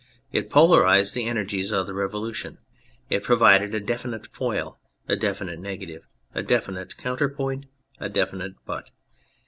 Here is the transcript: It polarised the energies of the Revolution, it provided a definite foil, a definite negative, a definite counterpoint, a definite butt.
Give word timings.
It 0.31 0.49
polarised 0.49 1.13
the 1.13 1.27
energies 1.27 1.71
of 1.71 1.85
the 1.85 1.93
Revolution, 1.93 2.57
it 3.11 3.21
provided 3.21 3.75
a 3.75 3.79
definite 3.79 4.25
foil, 4.25 4.79
a 5.07 5.15
definite 5.15 5.59
negative, 5.59 6.07
a 6.33 6.41
definite 6.41 6.97
counterpoint, 6.97 7.67
a 7.99 8.09
definite 8.09 8.53
butt. 8.65 8.89